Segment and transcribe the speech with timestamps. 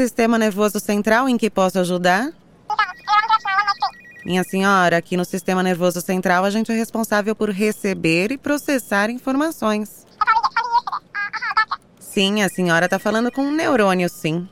[0.00, 2.32] sistema nervoso central em que posso ajudar?
[4.24, 9.10] Minha senhora, aqui no sistema nervoso central a gente é responsável por receber e processar
[9.10, 10.06] informações.
[11.98, 14.48] Sim, a senhora está falando com um neurônio, sim.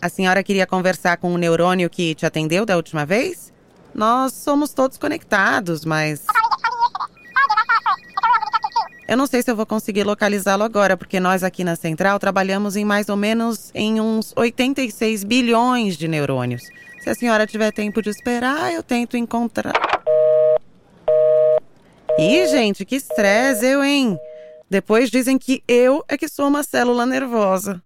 [0.00, 3.52] A senhora queria conversar com o neurônio que te atendeu da última vez?
[3.94, 6.24] Nós somos todos conectados, mas.
[9.12, 12.76] Eu não sei se eu vou conseguir localizá-lo agora, porque nós aqui na central trabalhamos
[12.76, 16.62] em mais ou menos em uns 86 bilhões de neurônios.
[16.98, 19.74] Se a senhora tiver tempo de esperar, eu tento encontrar.
[22.18, 24.18] Ih, gente, que estresse, eu, hein?
[24.70, 27.82] Depois dizem que eu é que sou uma célula nervosa.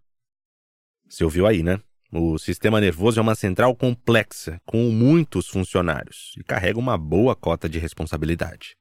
[1.09, 1.81] Você ouviu aí, né?
[2.13, 7.69] O sistema nervoso é uma central complexa, com muitos funcionários, e carrega uma boa cota
[7.69, 8.77] de responsabilidade.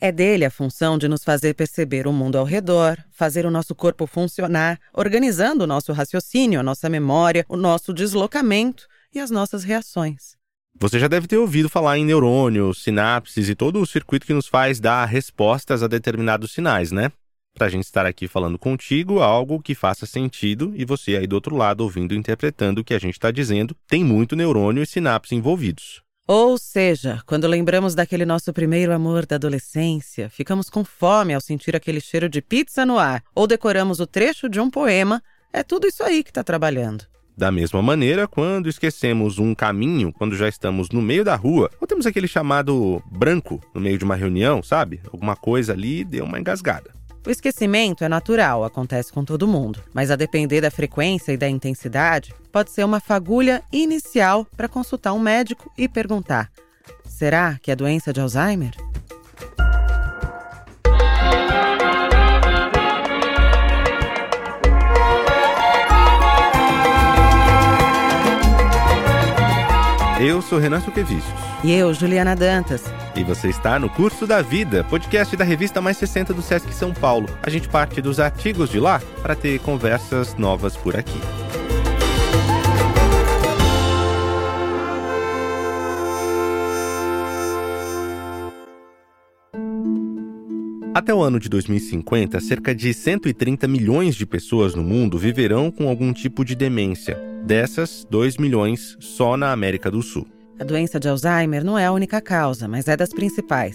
[0.00, 3.74] É dele a função de nos fazer perceber o mundo ao redor, fazer o nosso
[3.74, 9.64] corpo funcionar, organizando o nosso raciocínio, a nossa memória, o nosso deslocamento e as nossas
[9.64, 10.36] reações.
[10.80, 14.46] Você já deve ter ouvido falar em neurônios, sinapses e todo o circuito que nos
[14.46, 17.10] faz dar respostas a determinados sinais, né?
[17.58, 21.34] para a gente estar aqui falando contigo algo que faça sentido e você aí do
[21.34, 24.86] outro lado ouvindo e interpretando o que a gente está dizendo, tem muito neurônio e
[24.86, 26.00] sinapse envolvidos.
[26.30, 31.74] Ou seja, quando lembramos daquele nosso primeiro amor da adolescência, ficamos com fome ao sentir
[31.74, 35.86] aquele cheiro de pizza no ar, ou decoramos o trecho de um poema, é tudo
[35.86, 37.06] isso aí que está trabalhando.
[37.34, 41.86] Da mesma maneira, quando esquecemos um caminho, quando já estamos no meio da rua, ou
[41.86, 45.00] temos aquele chamado branco no meio de uma reunião, sabe?
[45.10, 46.97] Alguma coisa ali deu uma engasgada.
[47.26, 51.48] O esquecimento é natural, acontece com todo mundo, mas a depender da frequência e da
[51.48, 56.50] intensidade, pode ser uma fagulha inicial para consultar um médico e perguntar:
[57.04, 58.72] será que é doença de Alzheimer?
[70.20, 71.22] Eu sou Renan Suquevicius.
[71.62, 72.82] E eu, Juliana Dantas.
[73.14, 76.92] E você está no Curso da Vida, podcast da revista Mais 60 do Sesc São
[76.92, 77.28] Paulo.
[77.40, 81.20] A gente parte dos artigos de lá para ter conversas novas por aqui.
[90.92, 95.88] Até o ano de 2050, cerca de 130 milhões de pessoas no mundo viverão com
[95.88, 97.37] algum tipo de demência.
[97.48, 100.26] Dessas, 2 milhões só na América do Sul.
[100.60, 103.74] A doença de Alzheimer não é a única causa, mas é das principais.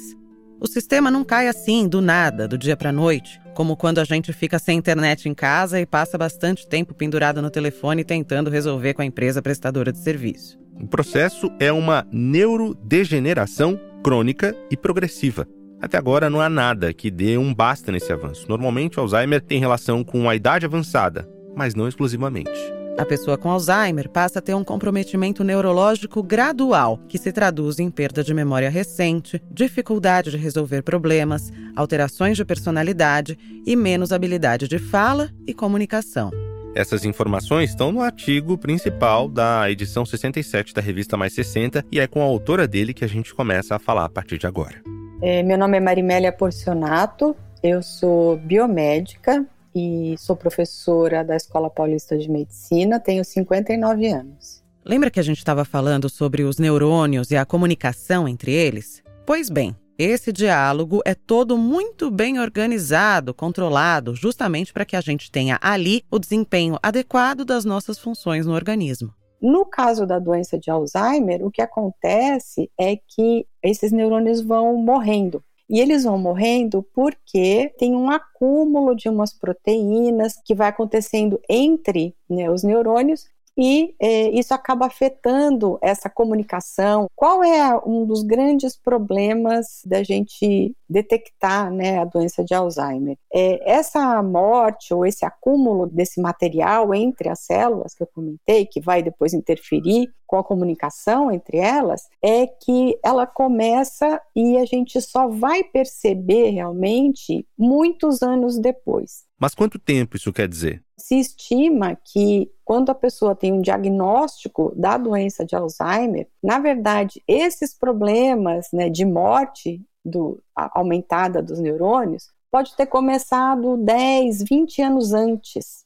[0.61, 4.03] O sistema não cai assim, do nada, do dia para a noite, como quando a
[4.03, 8.93] gente fica sem internet em casa e passa bastante tempo pendurado no telefone tentando resolver
[8.93, 10.55] com a empresa prestadora de serviço.
[10.79, 15.47] O processo é uma neurodegeneração crônica e progressiva.
[15.81, 18.45] Até agora não há nada que dê um basta nesse avanço.
[18.47, 22.82] Normalmente, o Alzheimer tem relação com a idade avançada, mas não exclusivamente.
[22.95, 27.89] A pessoa com Alzheimer passa a ter um comprometimento neurológico gradual, que se traduz em
[27.89, 34.77] perda de memória recente, dificuldade de resolver problemas, alterações de personalidade e menos habilidade de
[34.77, 36.29] fala e comunicação.
[36.75, 42.05] Essas informações estão no artigo principal da edição 67 da revista Mais 60 e é
[42.05, 44.75] com a autora dele que a gente começa a falar a partir de agora.
[45.19, 52.17] É, meu nome é Marimélia Porcionato, eu sou biomédica, e sou professora da Escola Paulista
[52.17, 54.63] de Medicina, tenho 59 anos.
[54.85, 59.01] Lembra que a gente estava falando sobre os neurônios e a comunicação entre eles?
[59.25, 65.31] Pois bem, esse diálogo é todo muito bem organizado, controlado, justamente para que a gente
[65.31, 69.13] tenha ali o desempenho adequado das nossas funções no organismo.
[69.41, 75.43] No caso da doença de Alzheimer, o que acontece é que esses neurônios vão morrendo.
[75.69, 82.15] E eles vão morrendo porque tem um acúmulo de umas proteínas que vai acontecendo entre
[82.29, 83.27] né, os neurônios
[83.57, 87.07] e é, isso acaba afetando essa comunicação.
[87.15, 93.17] Qual é um dos grandes problemas da gente detectar né, a doença de Alzheimer?
[93.33, 98.81] É, essa morte ou esse acúmulo desse material entre as células que eu comentei, que
[98.81, 104.99] vai depois interferir com a comunicação entre elas, é que ela começa e a gente
[104.99, 109.25] só vai perceber realmente muitos anos depois.
[109.43, 110.81] Mas quanto tempo isso quer dizer?
[110.97, 117.21] Se estima que quando a pessoa tem um diagnóstico da doença de Alzheimer, na verdade,
[117.27, 125.11] esses problemas né, de morte do, aumentada dos neurônios pode ter começado 10, 20 anos
[125.11, 125.83] antes.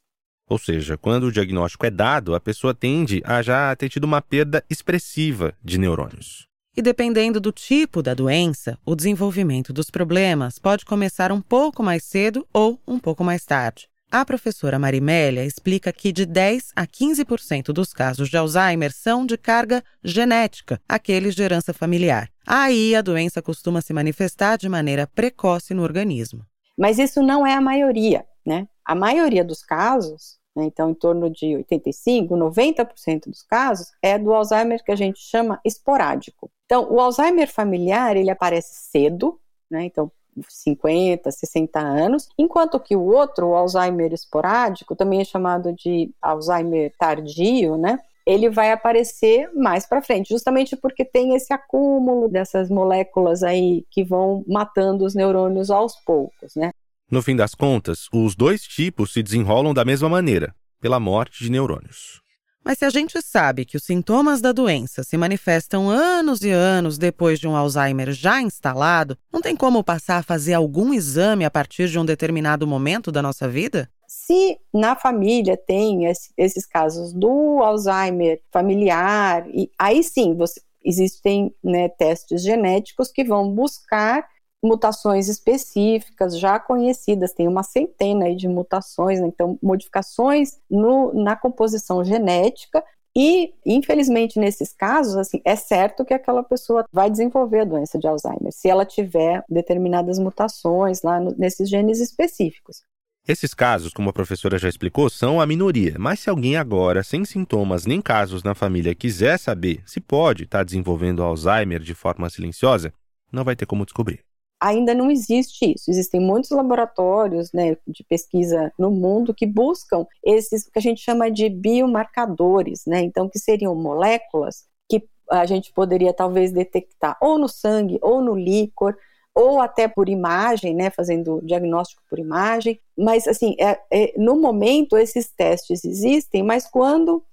[0.48, 4.21] Ou seja, quando o diagnóstico é dado, a pessoa tende a já ter tido uma
[4.21, 6.46] perda expressiva de neurônios.
[6.77, 12.03] E dependendo do tipo da doença, o desenvolvimento dos problemas pode começar um pouco mais
[12.03, 13.89] cedo ou um pouco mais tarde.
[14.12, 19.39] A professora Marimélia explica que de 10 a 15% dos casos de Alzheimer são de
[19.39, 22.29] carga genética, aqueles de herança familiar.
[22.45, 26.45] Aí a doença costuma se manifestar de maneira precoce no organismo.
[26.77, 28.68] Mas isso não é a maioria, né?
[28.85, 34.31] A maioria dos casos, né, então em torno de 85, 90% dos casos, é do
[34.31, 36.51] Alzheimer que a gente chama esporádico.
[36.67, 39.39] Então, o Alzheimer familiar, ele aparece cedo,
[39.71, 39.85] né?
[39.85, 40.11] Então,
[40.47, 46.93] 50, 60 anos, enquanto que o outro, o Alzheimer esporádico, também é chamado de Alzheimer
[46.99, 47.97] tardio, né?
[48.25, 54.03] Ele vai aparecer mais para frente, justamente porque tem esse acúmulo dessas moléculas aí que
[54.03, 56.71] vão matando os neurônios aos poucos, né?
[57.09, 61.49] No fim das contas, os dois tipos se desenrolam da mesma maneira, pela morte de
[61.49, 62.21] neurônios.
[62.67, 66.97] Mas se a gente sabe que os sintomas da doença se manifestam anos e anos
[66.97, 71.49] depois de um Alzheimer já instalado, não tem como passar a fazer algum exame a
[71.49, 73.89] partir de um determinado momento da nossa vida?
[74.05, 79.45] Se na família tem esse, esses casos do Alzheimer familiar,
[79.79, 84.27] aí sim você, existem né, testes genéticos que vão buscar
[84.63, 89.27] mutações específicas já conhecidas, tem uma centena de mutações, né?
[89.27, 92.83] então modificações no, na composição genética
[93.15, 98.07] e, infelizmente, nesses casos, assim, é certo que aquela pessoa vai desenvolver a doença de
[98.07, 102.83] Alzheimer, se ela tiver determinadas mutações lá no, nesses genes específicos.
[103.27, 105.95] Esses casos, como a professora já explicou, são a minoria.
[105.98, 110.63] Mas se alguém agora, sem sintomas nem casos na família, quiser saber se pode estar
[110.63, 112.94] desenvolvendo Alzheimer de forma silenciosa,
[113.31, 114.27] não vai ter como descobrir
[114.59, 115.89] ainda não existe isso.
[115.89, 121.30] Existem muitos laboratórios né, de pesquisa no mundo que buscam esses que a gente chama
[121.30, 123.01] de biomarcadores, né?
[123.01, 128.36] Então, que seriam moléculas que a gente poderia talvez detectar ou no sangue ou no
[128.36, 128.98] líquor
[129.36, 134.98] ou até por imagem, né, fazendo diagnóstico por imagem, mas assim, é, é, no momento
[134.98, 137.24] esses testes existem, mas quando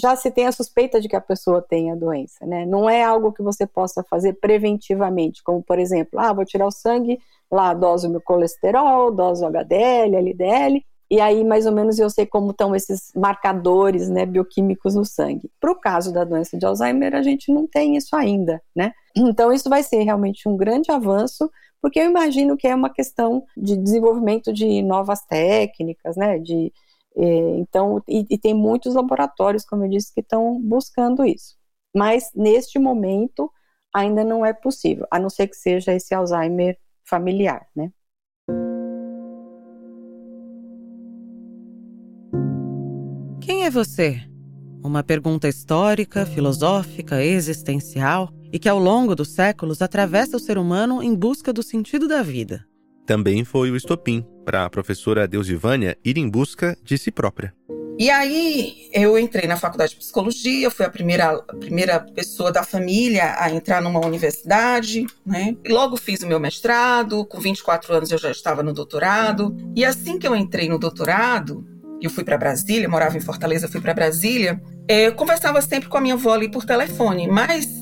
[0.00, 2.64] já se tem a suspeita de que a pessoa tem a doença, né?
[2.64, 6.70] Não é algo que você possa fazer preventivamente, como por exemplo, ah, vou tirar o
[6.70, 7.18] sangue,
[7.50, 12.52] lá doso meu colesterol, doso HDL, LDL, e aí mais ou menos eu sei como
[12.52, 15.50] estão esses marcadores, né, bioquímicos no sangue.
[15.60, 18.92] Para o caso da doença de Alzheimer, a gente não tem isso ainda, né?
[19.14, 21.50] Então isso vai ser realmente um grande avanço,
[21.82, 26.72] porque eu imagino que é uma questão de desenvolvimento de novas técnicas, né, de
[27.16, 31.56] então, e, e, tem muitos laboratórios, como eu disse, que estão buscando isso.
[31.94, 33.50] Mas neste momento
[33.94, 37.92] ainda não é possível, a não ser que seja esse Alzheimer familiar, né?
[43.40, 44.20] Quem é você?
[44.82, 51.02] Uma pergunta histórica, filosófica, existencial e que ao longo dos séculos atravessa o ser humano
[51.02, 52.66] em busca do sentido da vida.
[53.06, 57.54] Também foi o estopim para a professora Deusivânia ir em busca de si própria.
[57.98, 62.64] E aí eu entrei na faculdade de psicologia, fui a primeira, a primeira pessoa da
[62.64, 65.56] família a entrar numa universidade, né?
[65.64, 69.54] E logo fiz o meu mestrado, com 24 anos eu já estava no doutorado.
[69.76, 71.64] E assim que eu entrei no doutorado,
[72.00, 75.98] eu fui para Brasília, morava em Fortaleza, fui para Brasília, eh, eu conversava sempre com
[75.98, 77.81] a minha avó ali por telefone, mas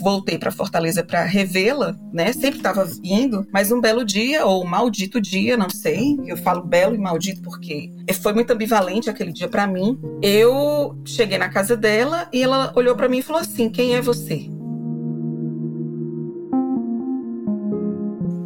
[0.00, 2.32] voltei para Fortaleza para revê-la, né?
[2.32, 6.18] Sempre estava indo, mas um belo dia, ou um maldito dia, não sei.
[6.26, 9.98] Eu falo belo e maldito porque foi muito ambivalente aquele dia para mim.
[10.22, 14.00] Eu cheguei na casa dela e ela olhou para mim e falou assim: Quem é
[14.00, 14.48] você?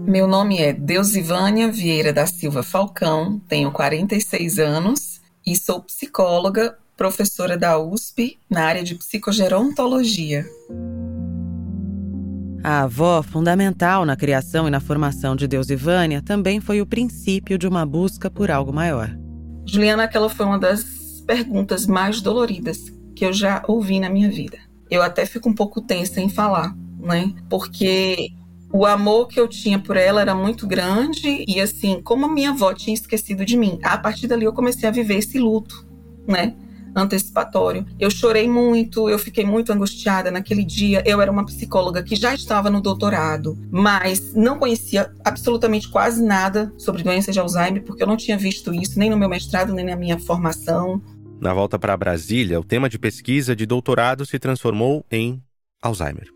[0.08, 7.58] Meu nome é Deusivânia Vieira da Silva Falcão, tenho 46 anos e sou psicóloga, professora
[7.58, 10.46] da USP na área de psicogerontologia.
[12.68, 16.86] A avó, fundamental na criação e na formação de Deus e Vânia, também foi o
[16.86, 19.08] princípio de uma busca por algo maior.
[19.64, 20.84] Juliana, aquela foi uma das
[21.26, 24.58] perguntas mais doloridas que eu já ouvi na minha vida.
[24.90, 27.32] Eu até fico um pouco tensa em falar, né?
[27.48, 28.32] Porque
[28.70, 32.50] o amor que eu tinha por ela era muito grande e assim, como a minha
[32.50, 35.86] avó tinha esquecido de mim, a partir dali eu comecei a viver esse luto,
[36.26, 36.54] né?
[37.02, 37.86] Antecipatório.
[37.98, 41.02] Eu chorei muito, eu fiquei muito angustiada naquele dia.
[41.06, 46.72] Eu era uma psicóloga que já estava no doutorado, mas não conhecia absolutamente quase nada
[46.76, 49.84] sobre doença de Alzheimer, porque eu não tinha visto isso nem no meu mestrado, nem
[49.84, 51.00] na minha formação.
[51.40, 55.40] Na volta para Brasília, o tema de pesquisa de doutorado se transformou em
[55.80, 56.28] Alzheimer.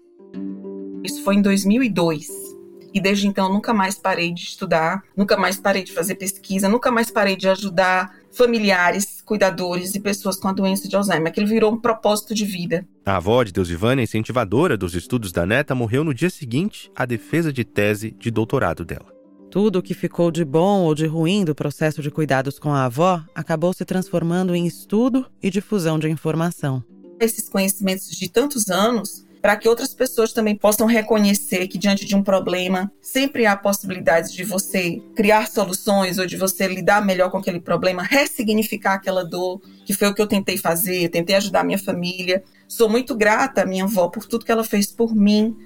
[1.05, 2.52] Isso foi em 2002.
[2.95, 6.91] E desde então nunca mais parei de estudar, nunca mais parei de fazer pesquisa, nunca
[6.91, 11.29] mais parei de ajudar familiares, cuidadores e pessoas com a doença de Alzheimer.
[11.29, 12.87] Aquilo virou um propósito de vida.
[13.05, 17.53] A avó de Deusivânia, incentivadora dos estudos da neta, morreu no dia seguinte à defesa
[17.53, 19.13] de tese de doutorado dela.
[19.51, 22.87] Tudo o que ficou de bom ou de ruim do processo de cuidados com a
[22.87, 26.83] avó acabou se transformando em estudo e difusão de informação.
[27.21, 32.15] Esses conhecimentos de tantos anos para que outras pessoas também possam reconhecer que diante de
[32.15, 37.39] um problema sempre há possibilidades de você criar soluções ou de você lidar melhor com
[37.39, 41.79] aquele problema, ressignificar aquela dor, que foi o que eu tentei fazer, tentei ajudar minha
[41.79, 42.45] família.
[42.69, 45.57] Sou muito grata à minha avó por tudo que ela fez por mim,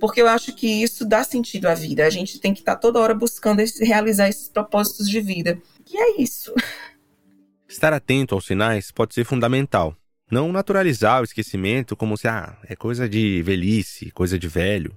[0.00, 2.04] porque eu acho que isso dá sentido à vida.
[2.04, 5.62] A gente tem que estar toda hora buscando esse, realizar esses propósitos de vida.
[5.88, 6.52] E é isso.
[7.68, 9.96] Estar atento aos sinais pode ser fundamental.
[10.32, 14.96] Não naturalizar o esquecimento como se ah, é coisa de velhice, coisa de velho.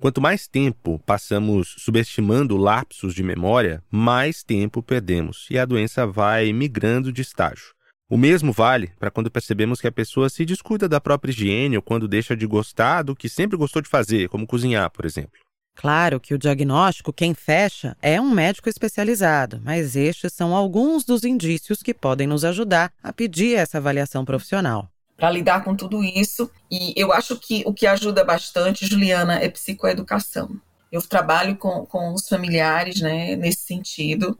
[0.00, 6.50] Quanto mais tempo passamos subestimando lapsos de memória, mais tempo perdemos e a doença vai
[6.54, 7.74] migrando de estágio.
[8.08, 11.82] O mesmo vale para quando percebemos que a pessoa se descuida da própria higiene ou
[11.82, 15.38] quando deixa de gostar do que sempre gostou de fazer, como cozinhar, por exemplo.
[15.80, 21.24] Claro que o diagnóstico, quem fecha, é um médico especializado, mas estes são alguns dos
[21.24, 24.90] indícios que podem nos ajudar a pedir essa avaliação profissional.
[25.16, 29.48] Para lidar com tudo isso, e eu acho que o que ajuda bastante, Juliana, é
[29.48, 30.50] psicoeducação.
[30.92, 34.38] Eu trabalho com, com os familiares né, nesse sentido,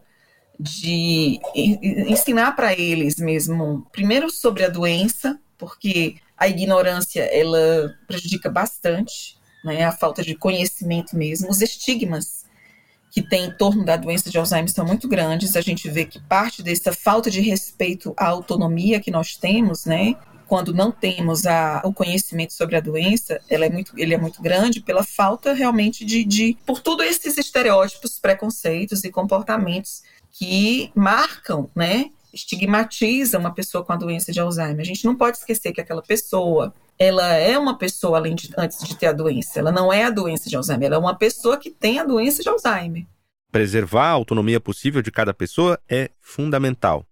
[0.58, 9.39] de ensinar para eles mesmo, primeiro sobre a doença, porque a ignorância ela prejudica bastante
[9.64, 12.40] né, a falta de conhecimento mesmo, os estigmas
[13.10, 15.56] que tem em torno da doença de Alzheimer são muito grandes.
[15.56, 20.14] A gente vê que parte dessa falta de respeito à autonomia que nós temos, né,
[20.46, 24.42] quando não temos a, o conhecimento sobre a doença, ela é muito, ele é muito
[24.42, 30.02] grande pela falta realmente de, de por tudo esses estereótipos, preconceitos e comportamentos
[30.32, 34.80] que marcam, né, estigmatizam uma pessoa com a doença de Alzheimer.
[34.80, 38.86] A gente não pode esquecer que aquela pessoa ela é uma pessoa além de, antes
[38.86, 39.58] de ter a doença.
[39.58, 42.42] Ela não é a doença de Alzheimer, ela é uma pessoa que tem a doença
[42.42, 43.06] de Alzheimer.
[43.50, 47.06] Preservar a autonomia possível de cada pessoa é fundamental.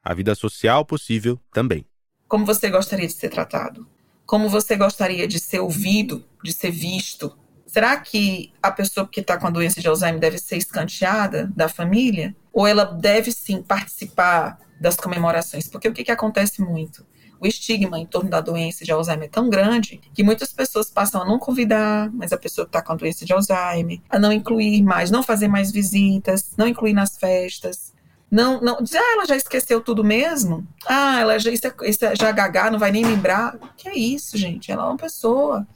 [0.00, 1.84] A vida social possível também.
[2.28, 3.84] Como você gostaria de ser tratado?
[4.24, 7.36] Como você gostaria de ser ouvido, de ser visto?
[7.66, 11.68] Será que a pessoa que está com a doença de Alzheimer deve ser escanteada da
[11.68, 12.34] família?
[12.52, 15.68] Ou ela deve sim participar das comemorações?
[15.68, 17.04] Porque o que, que acontece muito?
[17.42, 21.22] O estigma em torno da doença de Alzheimer é tão grande que muitas pessoas passam
[21.22, 24.32] a não convidar mais a pessoa que está com a doença de Alzheimer, a não
[24.32, 27.92] incluir mais, não fazer mais visitas, não incluir nas festas.
[28.30, 30.64] Não, não dizer, ah, ela já esqueceu tudo mesmo?
[30.86, 33.58] Ah, ela já, isso é, isso é, já gaga, não vai nem lembrar.
[33.76, 34.70] Que é isso, gente?
[34.70, 35.66] Ela é uma pessoa,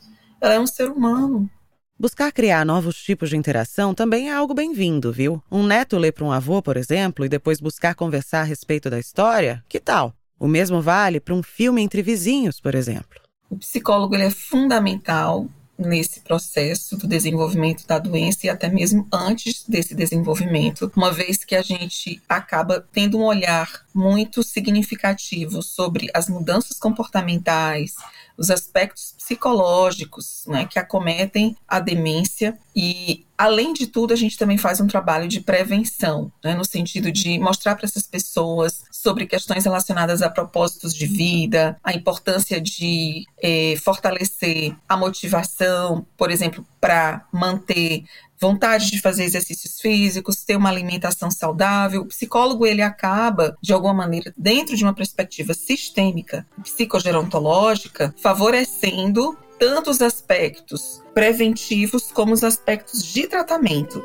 [0.40, 1.50] ela é um ser humano.
[1.99, 5.42] Buscar criar novos tipos de interação também é algo bem-vindo, viu?
[5.50, 9.00] Um neto ler para um avô, por exemplo, e depois buscar conversar a respeito da
[9.00, 10.14] história, que tal?
[10.38, 13.21] O mesmo vale para um filme entre vizinhos, por exemplo.
[13.49, 19.64] O psicólogo ele é fundamental nesse processo do desenvolvimento da doença e até mesmo antes
[19.69, 26.28] desse desenvolvimento, uma vez que a gente acaba tendo um olhar muito significativo sobre as
[26.28, 27.95] mudanças comportamentais,
[28.37, 34.57] os aspectos psicológicos né, que acometem a demência e Além de tudo, a gente também
[34.57, 39.64] faz um trabalho de prevenção, né, no sentido de mostrar para essas pessoas sobre questões
[39.64, 47.26] relacionadas a propósitos de vida, a importância de eh, fortalecer a motivação, por exemplo, para
[47.33, 48.05] manter
[48.40, 52.02] vontade de fazer exercícios físicos, ter uma alimentação saudável.
[52.02, 59.91] O psicólogo ele acaba, de alguma maneira, dentro de uma perspectiva sistêmica, psicogerontológica, favorecendo tanto
[59.91, 64.03] os aspectos preventivos como os aspectos de tratamento.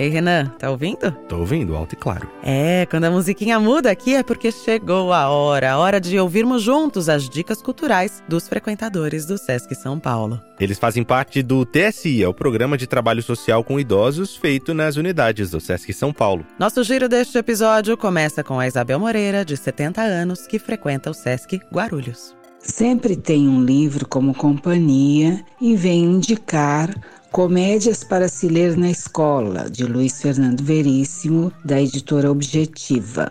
[0.00, 1.12] Ei, Renan, tá ouvindo?
[1.28, 2.26] Tô ouvindo, alto e claro.
[2.42, 6.62] É, quando a musiquinha muda aqui é porque chegou a hora, a hora de ouvirmos
[6.62, 10.40] juntos as dicas culturais dos frequentadores do Sesc São Paulo.
[10.58, 14.96] Eles fazem parte do TSI, é o Programa de Trabalho Social com Idosos feito nas
[14.96, 16.46] unidades do Sesc São Paulo.
[16.58, 21.14] Nosso giro deste episódio começa com a Isabel Moreira, de 70 anos, que frequenta o
[21.14, 22.34] Sesc Guarulhos.
[22.58, 26.90] Sempre tem um livro como companhia e vem indicar
[27.32, 33.30] Comédias para se ler na escola, de Luiz Fernando Veríssimo, da editora Objetiva.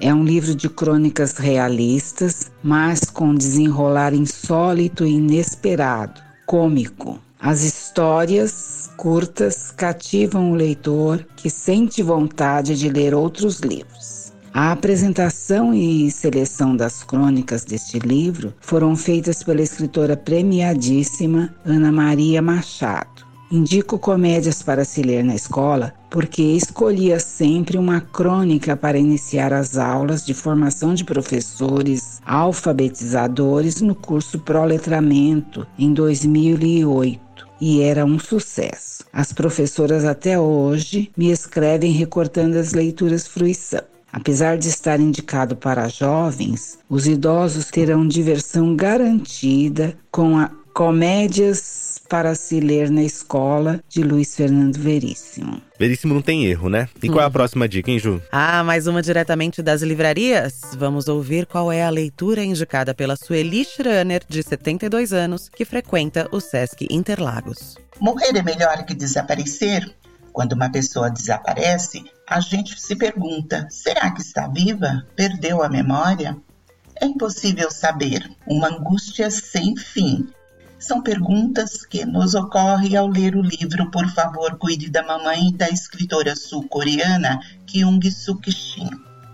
[0.00, 7.18] É um livro de crônicas realistas, mas com desenrolar insólito e inesperado, cômico.
[7.40, 14.32] As histórias curtas cativam o leitor que sente vontade de ler outros livros.
[14.54, 22.40] A apresentação e seleção das crônicas deste livro foram feitas pela escritora premiadíssima Ana Maria
[22.40, 23.29] Machado.
[23.52, 29.76] Indico comédias para se ler na escola porque escolhia sempre uma crônica para iniciar as
[29.76, 37.20] aulas de formação de professores alfabetizadores no curso Proletramento em 2008
[37.60, 39.04] e era um sucesso.
[39.12, 43.82] As professoras até hoje me escrevem recortando as leituras fruição.
[44.12, 52.34] Apesar de estar indicado para jovens, os idosos terão diversão garantida com a Comédias para
[52.34, 55.62] se ler na escola, de Luiz Fernando Veríssimo.
[55.78, 56.88] Veríssimo não tem erro, né?
[57.00, 57.30] E qual é a hum.
[57.30, 58.20] próxima dica, hein, Ju?
[58.32, 60.60] Ah, mais uma diretamente das livrarias.
[60.76, 66.28] Vamos ouvir qual é a leitura indicada pela Sueli Schraner, de 72 anos, que frequenta
[66.32, 67.76] o Sesc Interlagos.
[68.00, 69.88] Morrer é melhor que desaparecer?
[70.32, 75.06] Quando uma pessoa desaparece, a gente se pergunta: será que está viva?
[75.14, 76.36] Perdeu a memória?
[77.00, 78.28] É impossível saber.
[78.48, 80.28] Uma angústia sem fim
[80.80, 85.68] são perguntas que nos ocorrem ao ler o livro Por Favor, Cuide da Mamãe, da
[85.68, 88.88] escritora sul-coreana Kyung Suk Shin,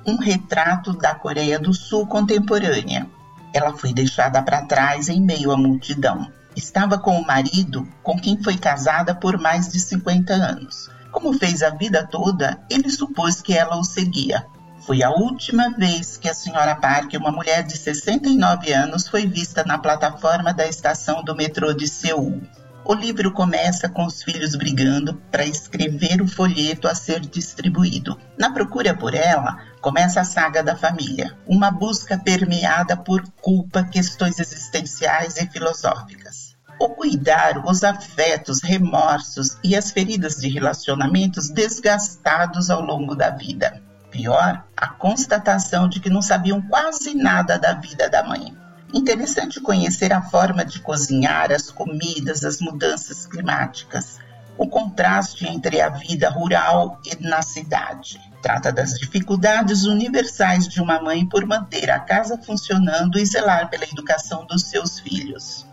[0.04, 3.06] um retrato da Coreia do Sul contemporânea.
[3.54, 6.30] Ela foi deixada para trás em meio à multidão.
[6.56, 10.90] Estava com o marido, com quem foi casada por mais de 50 anos.
[11.12, 14.44] Como fez a vida toda, ele supôs que ela o seguia.
[14.86, 19.64] Foi a última vez que a senhora Park, uma mulher de 69 anos, foi vista
[19.64, 22.40] na plataforma da estação do metrô de Seul.
[22.84, 28.16] O livro começa com os filhos brigando para escrever o folheto a ser distribuído.
[28.38, 34.38] Na procura por ela, começa a saga da família, uma busca permeada por culpa, questões
[34.38, 36.54] existenciais e filosóficas.
[36.78, 43.84] O cuidar, os afetos, remorsos e as feridas de relacionamentos desgastados ao longo da vida
[44.16, 48.56] pior, a constatação de que não sabiam quase nada da vida da mãe.
[48.94, 54.18] Interessante conhecer a forma de cozinhar, as comidas, as mudanças climáticas,
[54.56, 58.18] o contraste entre a vida rural e na cidade.
[58.40, 63.84] Trata das dificuldades universais de uma mãe por manter a casa funcionando e zelar pela
[63.84, 65.66] educação dos seus filhos.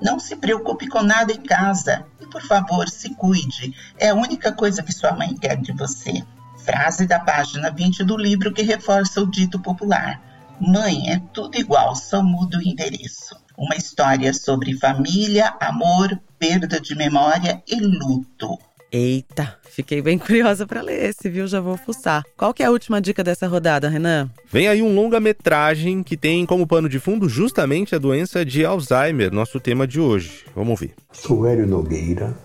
[0.00, 3.74] Não se preocupe com nada em casa e, por favor, se cuide.
[3.98, 6.24] É a única coisa que sua mãe quer de você
[6.64, 10.20] frase da página 20 do livro que reforça o dito popular:
[10.60, 13.36] Mãe, é tudo igual, só muda o endereço.
[13.56, 18.58] Uma história sobre família, amor, perda de memória e luto.
[18.90, 21.46] Eita, fiquei bem curiosa para ler esse, viu?
[21.46, 22.22] Já vou fuçar.
[22.36, 24.28] Qual que é a última dica dessa rodada, Renan?
[24.50, 29.32] Vem aí um longa-metragem que tem como pano de fundo justamente a doença de Alzheimer,
[29.32, 30.44] nosso tema de hoje.
[30.54, 30.94] Vamos ouvir.
[31.10, 32.36] Sou Hélio Nogueira,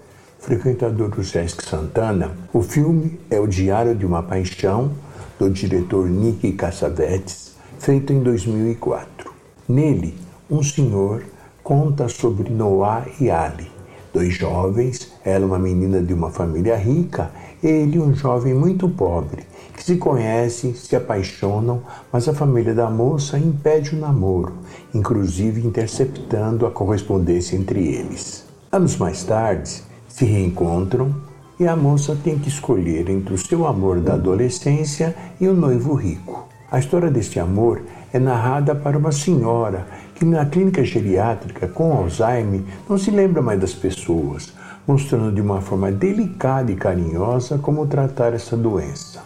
[0.48, 4.94] frequentador do Sesc Santana, o filme é O Diário de uma Paixão,
[5.38, 9.30] do diretor Nick Cassavetes, feito em 2004.
[9.68, 10.16] Nele,
[10.50, 11.26] um senhor
[11.62, 13.70] conta sobre Noah e Ali,
[14.14, 17.30] dois jovens, ela uma menina de uma família rica,
[17.62, 19.44] ele um jovem muito pobre,
[19.76, 24.54] que se conhecem, se apaixonam, mas a família da moça impede o namoro,
[24.94, 28.46] inclusive interceptando a correspondência entre eles.
[28.72, 29.86] Anos mais tarde,
[30.18, 31.14] se reencontram
[31.60, 35.94] e a moça tem que escolher entre o seu amor da adolescência e o noivo
[35.94, 36.48] rico.
[36.72, 42.62] A história deste amor é narrada para uma senhora que na clínica geriátrica com Alzheimer
[42.90, 44.56] não se lembra mais das pessoas,
[44.88, 49.22] mostrando de uma forma delicada e carinhosa como tratar essa doença.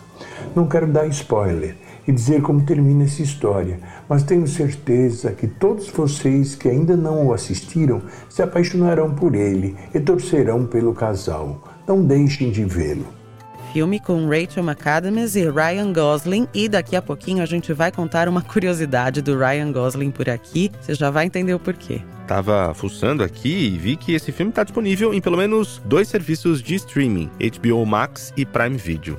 [0.54, 5.90] Não quero dar spoiler, e dizer como termina essa história, mas tenho certeza que todos
[5.90, 11.68] vocês que ainda não o assistiram se apaixonarão por ele e torcerão pelo casal.
[11.88, 13.06] Não deixem de vê-lo.
[13.74, 16.46] Filme com Rachel McAdams e Ryan Gosling.
[16.54, 20.70] E daqui a pouquinho a gente vai contar uma curiosidade do Ryan Gosling por aqui.
[20.82, 22.02] Você já vai entender o porquê.
[22.28, 26.62] Tava fuçando aqui e vi que esse filme está disponível em pelo menos dois serviços
[26.62, 29.18] de streaming: HBO Max e Prime Video.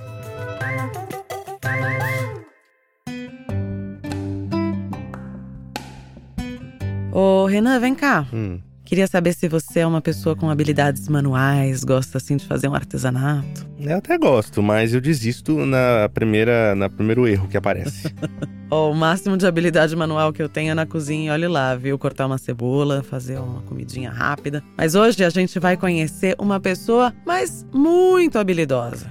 [7.52, 8.26] Renan, vem cá.
[8.32, 8.58] Hum.
[8.82, 12.74] Queria saber se você é uma pessoa com habilidades manuais, gosta assim de fazer um
[12.74, 13.66] artesanato.
[13.78, 18.14] Eu até gosto, mas eu desisto na primeira, na primeiro erro que aparece.
[18.70, 21.98] oh, o máximo de habilidade manual que eu tenho é na cozinha, olha lá, viu?
[21.98, 24.62] Cortar uma cebola, fazer uma comidinha rápida.
[24.76, 29.06] Mas hoje a gente vai conhecer uma pessoa, mas muito habilidosa.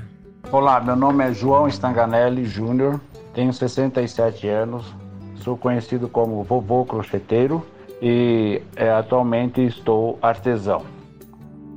[0.51, 2.99] Olá, meu nome é João Stanganelli Júnior,
[3.33, 4.85] tenho 67 anos,
[5.43, 7.65] sou conhecido como vovô crocheteiro
[8.01, 10.83] e é, atualmente estou artesão.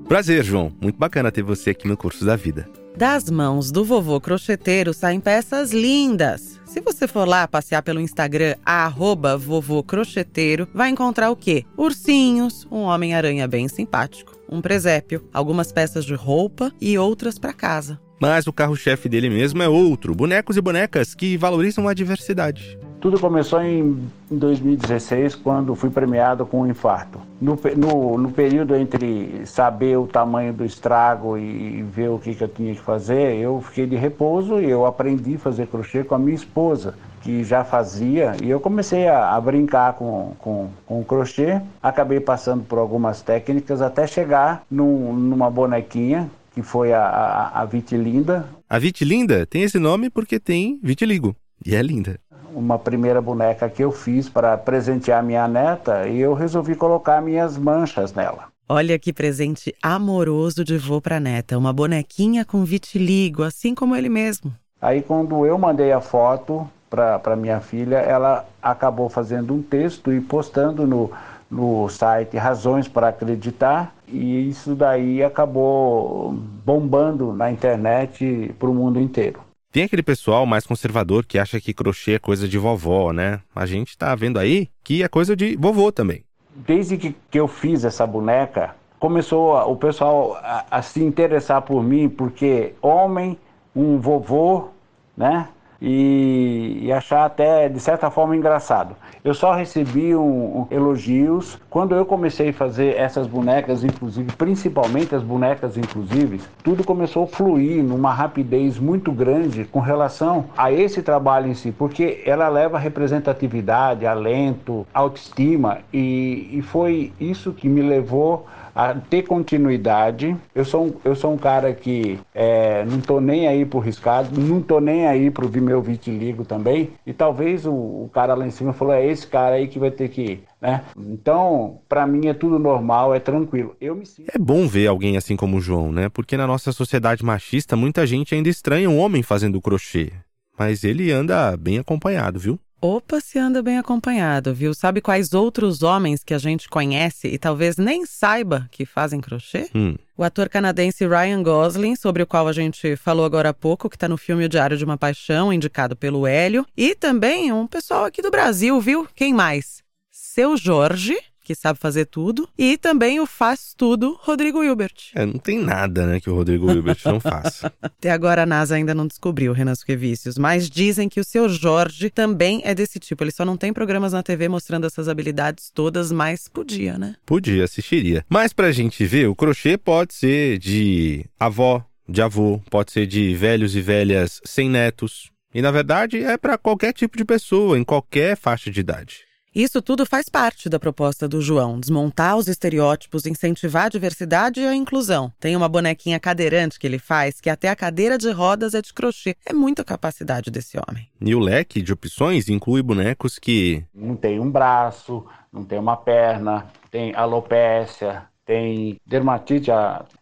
[0.08, 0.72] Prazer, João.
[0.80, 2.68] Muito bacana ter você aqui no Curso da Vida.
[2.96, 6.60] Das mãos do vovô crocheteiro saem peças lindas.
[6.64, 11.64] Se você for lá passear pelo Instagram, arroba vovô crocheteiro, vai encontrar o quê?
[11.76, 18.00] Ursinhos, um Homem-Aranha bem simpático, um presépio, algumas peças de roupa e outras para casa.
[18.20, 22.78] Mas o carro-chefe dele mesmo é outro: bonecos e bonecas que valorizam a diversidade.
[23.04, 27.20] Tudo começou em 2016, quando fui premiado com um infarto.
[27.38, 32.42] No, no, no, período entre saber o tamanho do estrago e ver o que, que
[32.42, 36.14] eu tinha que fazer, eu fiquei de repouso e eu aprendi a fazer crochê com
[36.14, 41.00] a minha esposa, que já fazia, e eu comecei a, a brincar com, com, com
[41.02, 41.60] o crochê.
[41.82, 47.64] Acabei passando por algumas técnicas até chegar num, numa bonequinha que foi a, a, a
[47.66, 48.48] Vitilinda.
[48.66, 51.36] A Vitilinda tem esse nome porque tem vitiligo.
[51.66, 52.18] E é linda
[52.54, 57.58] uma primeira boneca que eu fiz para presentear minha neta e eu resolvi colocar minhas
[57.58, 58.44] manchas nela.
[58.68, 64.08] Olha que presente amoroso de vô para neta, uma bonequinha com vitiligo, assim como ele
[64.08, 64.52] mesmo.
[64.80, 70.20] Aí quando eu mandei a foto para minha filha, ela acabou fazendo um texto e
[70.20, 71.10] postando no,
[71.50, 76.32] no site Razões para Acreditar, e isso daí acabou
[76.64, 79.40] bombando na internet para o mundo inteiro.
[79.74, 83.40] Tem aquele pessoal mais conservador que acha que crochê é coisa de vovó, né?
[83.52, 86.22] A gente tá vendo aí que é coisa de vovô também.
[86.54, 90.38] Desde que, eu fiz essa boneca, começou o pessoal
[90.70, 93.36] a se interessar por mim, porque homem,
[93.74, 94.68] um vovô,
[95.16, 95.48] né?
[95.86, 98.96] E, e, achar até de certa forma engraçado.
[99.22, 105.14] Eu só recebi um, um, elogios quando eu comecei a fazer essas bonecas, inclusive, principalmente
[105.14, 111.02] as bonecas inclusivas, tudo começou a fluir numa rapidez muito grande com relação a esse
[111.02, 117.82] trabalho em si, porque ela leva representatividade, alento, autoestima e, e foi isso que me
[117.82, 120.36] levou a ter continuidade.
[120.54, 124.40] Eu sou um, eu sou um cara que é, não tô nem aí pro riscado,
[124.40, 126.90] não tô nem aí pro meu vitiligo também.
[127.06, 129.90] E talvez o, o cara lá em cima falou: é esse cara aí que vai
[129.90, 130.44] ter que ir.
[130.60, 130.82] Né?
[130.96, 133.76] Então, para mim é tudo normal, é tranquilo.
[133.78, 134.30] Eu me sinto...
[134.34, 136.08] É bom ver alguém assim como o João, né?
[136.08, 140.10] Porque na nossa sociedade machista, muita gente ainda estranha um homem fazendo crochê.
[140.58, 142.58] Mas ele anda bem acompanhado, viu?
[142.86, 144.74] Opa, se anda bem acompanhado, viu?
[144.74, 149.70] Sabe quais outros homens que a gente conhece e talvez nem saiba que fazem crochê?
[149.74, 149.96] Hum.
[150.14, 153.96] O ator canadense Ryan Gosling, sobre o qual a gente falou agora há pouco, que
[153.96, 156.66] está no filme O Diário de uma Paixão, indicado pelo Hélio.
[156.76, 159.08] E também um pessoal aqui do Brasil, viu?
[159.14, 159.82] Quem mais?
[160.10, 165.12] Seu Jorge, que sabe fazer tudo, e também o faz tudo Rodrigo Hilbert.
[165.14, 167.70] É, não tem nada, né, que o Rodrigo Hilbert não faça.
[167.80, 172.08] Até agora a NASA ainda não descobriu, Renan Suquevicius, mas dizem que o seu Jorge
[172.10, 173.22] também é desse tipo.
[173.22, 177.14] Ele só não tem programas na TV mostrando essas habilidades todas, mas podia, né?
[177.26, 178.24] Podia, assistiria.
[178.28, 183.34] Mas pra gente ver, o crochê pode ser de avó, de avô, pode ser de
[183.34, 185.30] velhos e velhas sem netos.
[185.54, 189.20] E na verdade é para qualquer tipo de pessoa, em qualquer faixa de idade.
[189.54, 194.66] Isso tudo faz parte da proposta do João: desmontar os estereótipos, incentivar a diversidade e
[194.66, 195.30] a inclusão.
[195.38, 198.92] Tem uma bonequinha cadeirante que ele faz, que até a cadeira de rodas é de
[198.92, 199.36] crochê.
[199.46, 201.08] É muita capacidade desse homem.
[201.20, 203.84] E o leque de opções inclui bonecos que.
[203.94, 209.70] Não tem um braço, não tem uma perna, tem alopécia, tem dermatite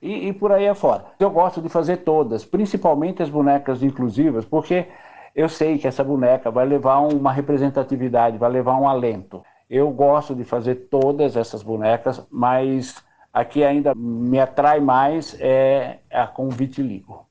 [0.03, 1.07] e, e, por aí afora.
[1.19, 4.87] Eu gosto de fazer todas, principalmente as bonecas inclusivas, porque
[5.35, 9.43] eu sei que essa boneca vai levar uma representatividade, vai levar um alento.
[9.69, 16.01] Eu gosto de fazer todas essas bonecas, mas a que ainda me atrai mais é
[16.11, 17.27] a com vitiligo.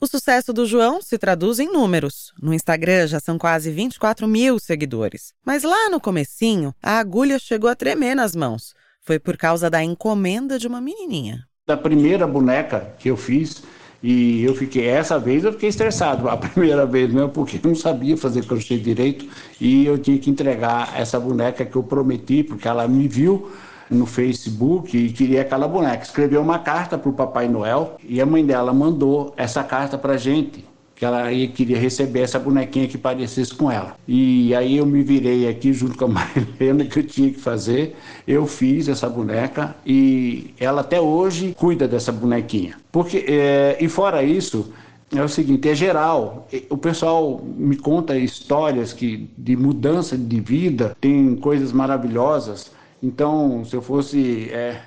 [0.00, 2.32] O sucesso do João se traduz em números.
[2.40, 5.34] No Instagram já são quase 24 mil seguidores.
[5.44, 8.72] Mas lá no comecinho, a agulha chegou a tremer nas mãos.
[9.02, 11.44] Foi por causa da encomenda de uma menininha.
[11.66, 13.62] Da primeira boneca que eu fiz,
[14.02, 18.16] e eu fiquei, essa vez eu fiquei estressado, a primeira vez mesmo, porque não sabia
[18.16, 19.26] fazer crochê direito
[19.60, 23.50] e eu tinha que entregar essa boneca que eu prometi, porque ela me viu
[23.90, 26.02] no Facebook e queria aquela boneca.
[26.02, 30.16] Escreveu uma carta para o Papai Noel e a mãe dela mandou essa carta para
[30.16, 30.69] gente
[31.00, 33.96] que ela queria receber essa bonequinha que parecesse com ela.
[34.06, 37.96] E aí eu me virei aqui junto com a Marilena que eu tinha que fazer.
[38.28, 42.76] Eu fiz essa boneca e ela até hoje cuida dessa bonequinha.
[42.92, 44.74] Porque é, e fora isso
[45.10, 46.46] é o seguinte, é geral.
[46.68, 52.72] O pessoal me conta histórias que de mudança de vida, tem coisas maravilhosas.
[53.02, 54.82] Então, se eu fosse é,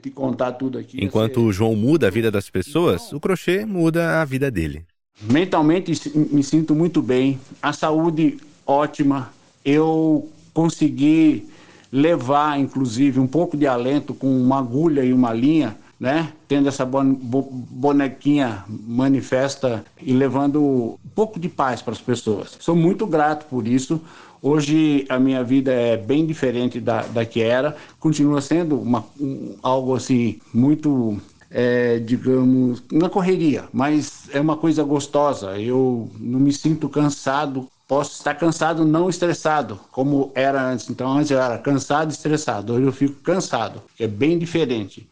[0.00, 1.04] te contar tudo aqui.
[1.04, 4.86] Enquanto o João muda a vida das pessoas, o crochê muda a vida dele.
[5.22, 9.30] Mentalmente me sinto muito bem, a saúde ótima.
[9.64, 11.48] Eu consegui
[11.90, 16.32] levar, inclusive, um pouco de alento com uma agulha e uma linha, né?
[16.46, 22.56] Tendo essa bonequinha manifesta e levando um pouco de paz para as pessoas.
[22.60, 24.00] Sou muito grato por isso.
[24.42, 29.56] Hoje a minha vida é bem diferente da, da que era, continua sendo uma, um,
[29.62, 31.18] algo assim muito
[31.56, 35.56] é, digamos, na correria, mas é uma coisa gostosa.
[35.56, 37.68] Eu não me sinto cansado.
[37.86, 40.90] Posso estar cansado, não estressado, como era antes.
[40.90, 42.72] Então, antes eu era cansado e estressado.
[42.72, 45.08] Hoje eu fico cansado, é bem diferente.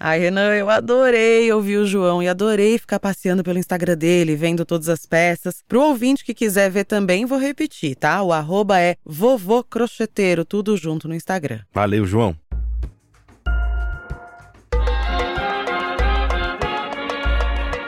[0.00, 4.64] Ai, Renan, eu adorei ouvir o João e adorei ficar passeando pelo Instagram dele, vendo
[4.64, 5.56] todas as peças.
[5.68, 8.22] Pro ouvinte que quiser ver também, vou repetir, tá?
[8.22, 11.60] O arroba é vovô crocheteiro, tudo junto no Instagram.
[11.74, 12.36] Valeu, João.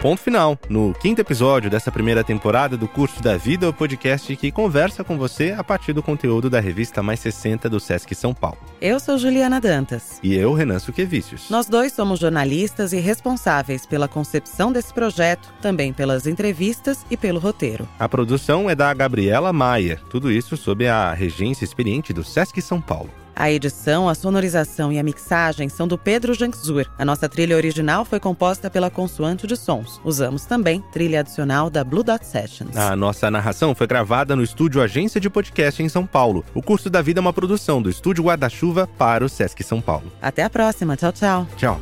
[0.01, 0.59] Ponto final.
[0.67, 5.19] No quinto episódio dessa primeira temporada do Curso da Vida, o podcast que conversa com
[5.19, 8.57] você a partir do conteúdo da revista Mais 60 do Sesc São Paulo.
[8.81, 10.19] Eu sou Juliana Dantas.
[10.23, 11.51] E eu, Renan Suquevicius.
[11.51, 17.39] Nós dois somos jornalistas e responsáveis pela concepção desse projeto, também pelas entrevistas e pelo
[17.39, 17.87] roteiro.
[17.99, 22.81] A produção é da Gabriela Maia, tudo isso sob a regência experiente do Sesc São
[22.81, 23.11] Paulo.
[23.41, 26.85] A edição, a sonorização e a mixagem são do Pedro Janczur.
[26.99, 29.99] A nossa trilha original foi composta pela Consoante de Sons.
[30.05, 32.77] Usamos também trilha adicional da Blue Dot Sessions.
[32.77, 36.45] A nossa narração foi gravada no estúdio Agência de Podcast em São Paulo.
[36.53, 40.13] O Curso da Vida é uma produção do Estúdio Guarda-Chuva para o Sesc São Paulo.
[40.21, 40.95] Até a próxima.
[40.95, 41.47] Tchau, tchau.
[41.57, 41.81] Tchau.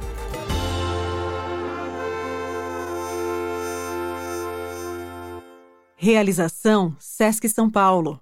[5.97, 8.21] Realização Sesc São Paulo.